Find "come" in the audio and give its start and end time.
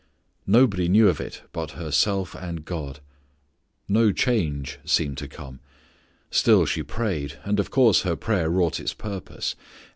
5.27-5.59